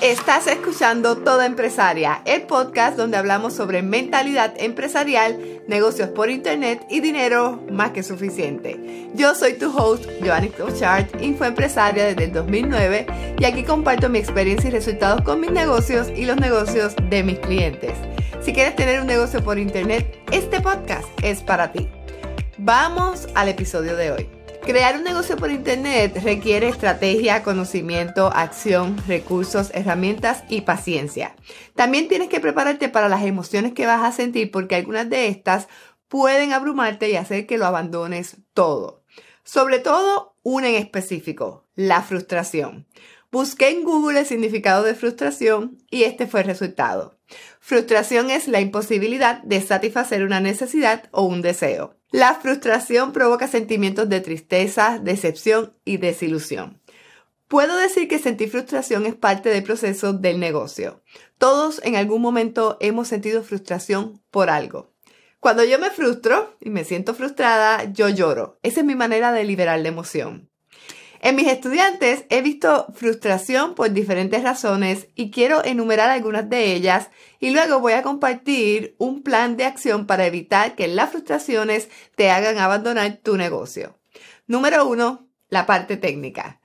[0.00, 7.00] Estás escuchando Toda Empresaria, el podcast donde hablamos sobre mentalidad empresarial, negocios por internet y
[7.00, 9.10] dinero más que suficiente.
[9.14, 13.06] Yo soy tu host, Joanny Clochard, infoempresaria desde el 2009
[13.38, 17.38] y aquí comparto mi experiencia y resultados con mis negocios y los negocios de mis
[17.38, 17.92] clientes.
[18.40, 21.90] Si quieres tener un negocio por internet, este podcast es para ti.
[22.56, 24.39] Vamos al episodio de hoy.
[24.62, 31.34] Crear un negocio por Internet requiere estrategia, conocimiento, acción, recursos, herramientas y paciencia.
[31.74, 35.66] También tienes que prepararte para las emociones que vas a sentir porque algunas de estas
[36.08, 39.02] pueden abrumarte y hacer que lo abandones todo.
[39.44, 42.86] Sobre todo una en específico, la frustración.
[43.32, 47.18] Busqué en Google el significado de frustración y este fue el resultado.
[47.60, 51.99] Frustración es la imposibilidad de satisfacer una necesidad o un deseo.
[52.10, 56.80] La frustración provoca sentimientos de tristeza, decepción y desilusión.
[57.46, 61.02] Puedo decir que sentir frustración es parte del proceso del negocio.
[61.38, 64.92] Todos en algún momento hemos sentido frustración por algo.
[65.38, 68.58] Cuando yo me frustro y me siento frustrada, yo lloro.
[68.62, 70.49] Esa es mi manera de liberar la emoción.
[71.22, 77.10] En mis estudiantes he visto frustración por diferentes razones y quiero enumerar algunas de ellas
[77.38, 82.30] y luego voy a compartir un plan de acción para evitar que las frustraciones te
[82.30, 83.98] hagan abandonar tu negocio.
[84.46, 86.60] Número uno, la parte técnica.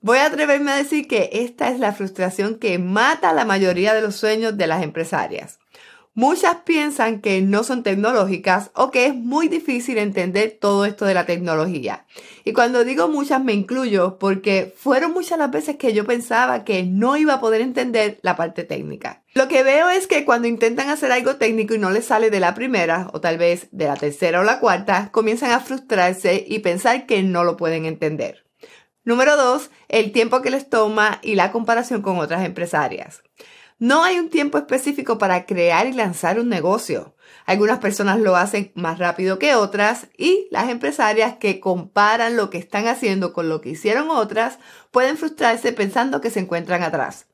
[0.00, 4.00] Voy a atreverme a decir que esta es la frustración que mata la mayoría de
[4.00, 5.59] los sueños de las empresarias.
[6.20, 11.14] Muchas piensan que no son tecnológicas o que es muy difícil entender todo esto de
[11.14, 12.04] la tecnología.
[12.44, 16.82] Y cuando digo muchas me incluyo porque fueron muchas las veces que yo pensaba que
[16.82, 19.22] no iba a poder entender la parte técnica.
[19.32, 22.40] Lo que veo es que cuando intentan hacer algo técnico y no les sale de
[22.40, 26.58] la primera o tal vez de la tercera o la cuarta, comienzan a frustrarse y
[26.58, 28.44] pensar que no lo pueden entender.
[29.04, 33.22] Número dos, el tiempo que les toma y la comparación con otras empresarias.
[33.80, 37.16] No hay un tiempo específico para crear y lanzar un negocio.
[37.46, 42.58] Algunas personas lo hacen más rápido que otras y las empresarias que comparan lo que
[42.58, 44.58] están haciendo con lo que hicieron otras
[44.90, 47.26] pueden frustrarse pensando que se encuentran atrás.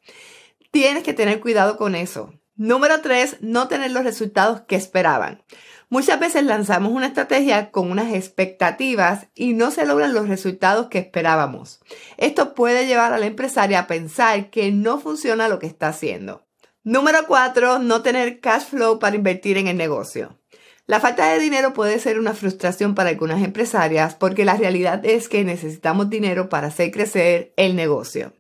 [0.71, 2.33] Tienes que tener cuidado con eso.
[2.55, 3.39] Número 3.
[3.41, 5.43] No tener los resultados que esperaban.
[5.89, 10.99] Muchas veces lanzamos una estrategia con unas expectativas y no se logran los resultados que
[10.99, 11.81] esperábamos.
[12.17, 16.45] Esto puede llevar a la empresaria a pensar que no funciona lo que está haciendo.
[16.83, 17.79] Número 4.
[17.79, 20.41] No tener cash flow para invertir en el negocio.
[20.87, 25.29] La falta de dinero puede ser una frustración para algunas empresarias porque la realidad es
[25.29, 28.33] que necesitamos dinero para hacer crecer el negocio.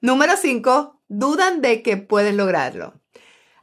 [0.00, 1.02] Número 5.
[1.08, 3.00] Dudan de que pueden lograrlo.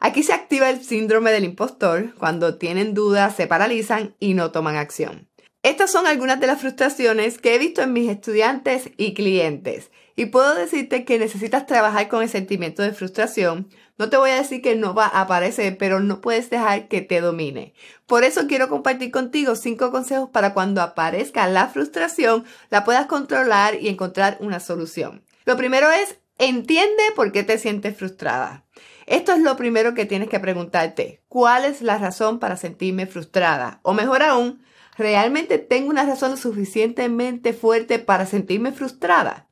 [0.03, 2.15] Aquí se activa el síndrome del impostor.
[2.15, 5.29] Cuando tienen dudas, se paralizan y no toman acción.
[5.61, 9.91] Estas son algunas de las frustraciones que he visto en mis estudiantes y clientes.
[10.15, 13.69] Y puedo decirte que necesitas trabajar con el sentimiento de frustración.
[13.99, 17.01] No te voy a decir que no va a aparecer, pero no puedes dejar que
[17.01, 17.75] te domine.
[18.07, 23.75] Por eso quiero compartir contigo cinco consejos para cuando aparezca la frustración, la puedas controlar
[23.79, 25.23] y encontrar una solución.
[25.45, 28.65] Lo primero es, entiende por qué te sientes frustrada.
[29.05, 31.23] Esto es lo primero que tienes que preguntarte.
[31.27, 33.79] ¿Cuál es la razón para sentirme frustrada?
[33.83, 34.63] O mejor aún,
[34.97, 39.47] ¿realmente tengo una razón suficientemente fuerte para sentirme frustrada?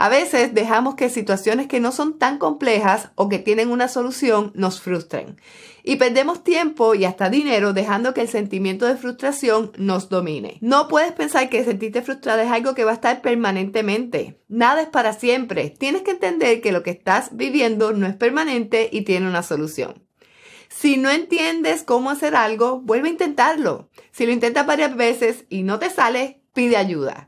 [0.00, 4.52] A veces dejamos que situaciones que no son tan complejas o que tienen una solución
[4.54, 5.40] nos frustren.
[5.82, 10.58] Y perdemos tiempo y hasta dinero dejando que el sentimiento de frustración nos domine.
[10.60, 14.40] No puedes pensar que sentirte frustrada es algo que va a estar permanentemente.
[14.46, 15.70] Nada es para siempre.
[15.70, 20.06] Tienes que entender que lo que estás viviendo no es permanente y tiene una solución.
[20.68, 23.90] Si no entiendes cómo hacer algo, vuelve a intentarlo.
[24.12, 27.27] Si lo intentas varias veces y no te sale, pide ayuda.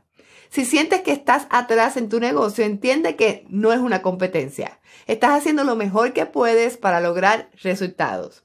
[0.51, 4.81] Si sientes que estás atrás en tu negocio, entiende que no es una competencia.
[5.07, 8.43] Estás haciendo lo mejor que puedes para lograr resultados.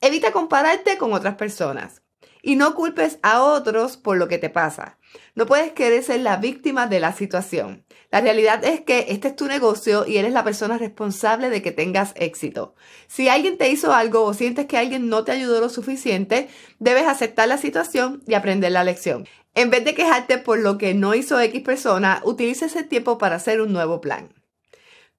[0.00, 2.03] Evita compararte con otras personas
[2.44, 4.98] y no culpes a otros por lo que te pasa.
[5.34, 7.86] No puedes querer ser la víctima de la situación.
[8.10, 11.72] La realidad es que este es tu negocio y eres la persona responsable de que
[11.72, 12.74] tengas éxito.
[13.06, 16.48] Si alguien te hizo algo o sientes que alguien no te ayudó lo suficiente,
[16.78, 19.26] debes aceptar la situación y aprender la lección.
[19.54, 23.36] En vez de quejarte por lo que no hizo X persona, utiliza ese tiempo para
[23.36, 24.34] hacer un nuevo plan.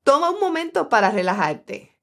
[0.04, 1.96] Toma un momento para relajarte.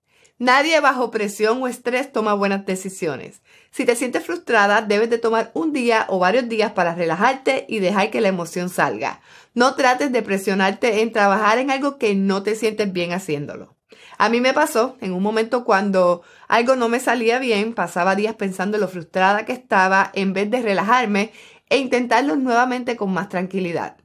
[0.42, 3.42] Nadie bajo presión o estrés toma buenas decisiones.
[3.72, 7.78] Si te sientes frustrada, debes de tomar un día o varios días para relajarte y
[7.78, 9.22] dejar que la emoción salga.
[9.54, 13.74] No trates de presionarte en trabajar en algo que no te sientes bien haciéndolo.
[14.19, 18.34] A mí me pasó en un momento cuando algo no me salía bien, pasaba días
[18.34, 21.32] pensando en lo frustrada que estaba en vez de relajarme
[21.70, 23.96] e intentarlo nuevamente con más tranquilidad.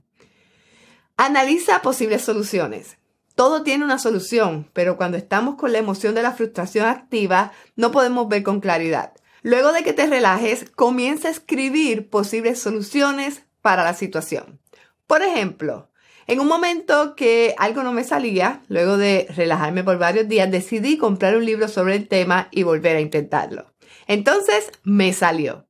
[1.18, 2.98] Analiza posibles soluciones.
[3.36, 7.92] Todo tiene una solución, pero cuando estamos con la emoción de la frustración activa, no
[7.92, 9.12] podemos ver con claridad.
[9.44, 14.60] Luego de que te relajes, comienza a escribir posibles soluciones para la situación.
[15.06, 15.90] Por ejemplo,
[16.28, 20.98] en un momento que algo no me salía, luego de relajarme por varios días, decidí
[20.98, 23.74] comprar un libro sobre el tema y volver a intentarlo.
[24.08, 25.68] Entonces me salió.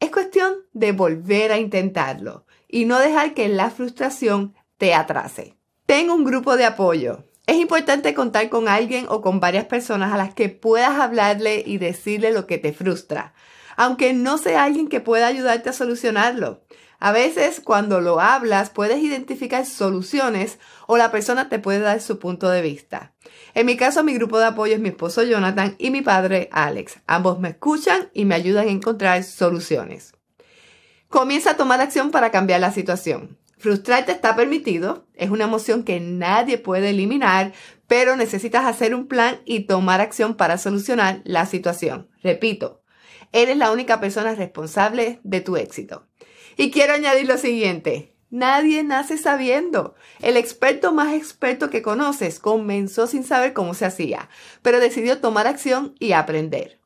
[0.00, 5.56] Es cuestión de volver a intentarlo y no dejar que la frustración te atrase.
[5.86, 7.24] Tengo un grupo de apoyo.
[7.48, 11.78] Es importante contar con alguien o con varias personas a las que puedas hablarle y
[11.78, 13.32] decirle lo que te frustra,
[13.74, 16.60] aunque no sea alguien que pueda ayudarte a solucionarlo.
[16.98, 22.18] A veces cuando lo hablas puedes identificar soluciones o la persona te puede dar su
[22.18, 23.14] punto de vista.
[23.54, 26.98] En mi caso mi grupo de apoyo es mi esposo Jonathan y mi padre Alex.
[27.06, 30.12] Ambos me escuchan y me ayudan a encontrar soluciones.
[31.08, 33.37] Comienza a tomar acción para cambiar la situación.
[33.58, 37.52] Frustrarte está permitido, es una emoción que nadie puede eliminar,
[37.88, 42.08] pero necesitas hacer un plan y tomar acción para solucionar la situación.
[42.22, 42.82] Repito,
[43.32, 46.06] eres la única persona responsable de tu éxito.
[46.56, 48.14] Y quiero añadir lo siguiente.
[48.30, 49.94] Nadie nace sabiendo.
[50.20, 54.28] El experto más experto que conoces comenzó sin saber cómo se hacía,
[54.62, 56.77] pero decidió tomar acción y aprender.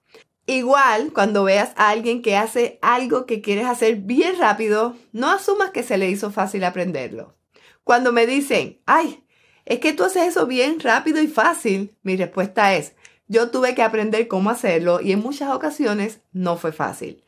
[0.52, 5.70] Igual, cuando veas a alguien que hace algo que quieres hacer bien rápido, no asumas
[5.70, 7.38] que se le hizo fácil aprenderlo.
[7.84, 9.24] Cuando me dicen, ay,
[9.64, 12.92] es que tú haces eso bien rápido y fácil, mi respuesta es,
[13.28, 17.24] yo tuve que aprender cómo hacerlo y en muchas ocasiones no fue fácil.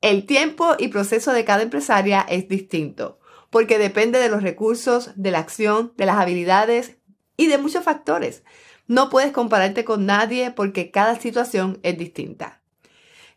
[0.00, 3.20] El tiempo y proceso de cada empresaria es distinto,
[3.50, 6.96] porque depende de los recursos, de la acción, de las habilidades
[7.36, 8.42] y de muchos factores.
[8.86, 12.60] No puedes compararte con nadie porque cada situación es distinta.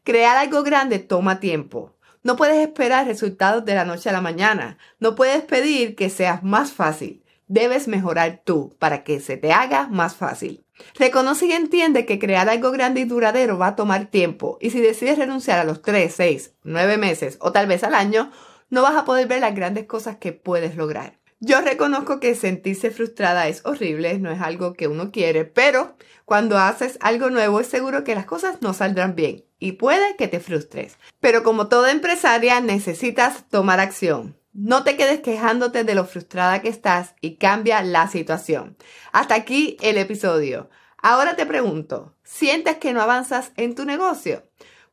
[0.04, 1.96] Crear algo grande toma tiempo.
[2.24, 4.78] No puedes esperar resultados de la noche a la mañana.
[5.00, 7.24] No puedes pedir que seas más fácil.
[7.48, 10.66] Debes mejorar tú para que se te haga más fácil.
[10.96, 14.82] Reconoce y entiende que crear algo grande y duradero va a tomar tiempo y si
[14.82, 18.32] decides renunciar a los 3, 6, 9 meses o tal vez al año,
[18.70, 21.17] no vas a poder ver las grandes cosas que puedes lograr.
[21.39, 25.95] Yo reconozco que sentirse frustrada es horrible, no es algo que uno quiere, pero
[26.25, 30.28] cuando haces algo nuevo es seguro que las cosas no saldrán bien y puede que
[30.28, 30.98] te frustres.
[31.19, 34.36] Pero como toda empresaria necesitas tomar acción.
[34.51, 38.75] No te quedes quejándote de lo frustrada que estás y cambia la situación.
[39.12, 40.72] Hasta aquí el episodio.
[41.04, 44.42] Ahora te pregunto, ¿sientes que no avanzas en tu negocio?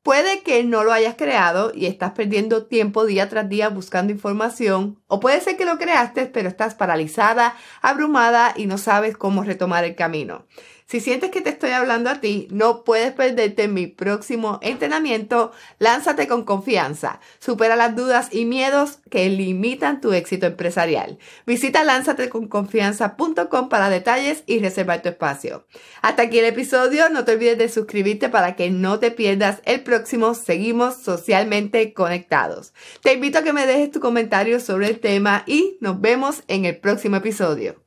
[0.04, 5.02] Puede que no lo hayas creado y estás perdiendo tiempo día tras día buscando información,
[5.06, 9.84] o puede ser que lo creaste pero estás paralizada, abrumada y no sabes cómo retomar
[9.84, 10.46] el camino.
[10.86, 15.50] Si sientes que te estoy hablando a ti, no puedes perderte mi próximo entrenamiento.
[15.78, 17.20] Lánzate con confianza.
[17.38, 21.18] Supera las dudas y miedos que limitan tu éxito empresarial.
[21.46, 25.66] Visita lánzateconconfianza.com para detalles y reservar tu espacio.
[26.02, 27.08] Hasta aquí el episodio.
[27.08, 30.34] No te olvides de suscribirte para que no te pierdas el próximo.
[30.34, 32.74] Seguimos socialmente conectados.
[33.02, 36.64] Te invito a que me dejes tu comentario sobre el tema y nos vemos en
[36.64, 37.83] el próximo episodio.